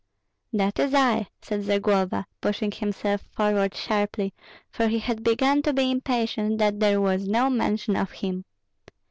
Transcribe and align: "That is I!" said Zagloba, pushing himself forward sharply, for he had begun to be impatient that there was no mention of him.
"That 0.51 0.79
is 0.79 0.95
I!" 0.95 1.27
said 1.43 1.61
Zagloba, 1.65 2.25
pushing 2.41 2.71
himself 2.71 3.21
forward 3.21 3.75
sharply, 3.75 4.33
for 4.71 4.87
he 4.87 4.97
had 4.97 5.23
begun 5.23 5.61
to 5.61 5.73
be 5.73 5.91
impatient 5.91 6.57
that 6.57 6.79
there 6.79 6.99
was 6.99 7.27
no 7.27 7.51
mention 7.51 7.95
of 7.95 8.09
him. 8.09 8.45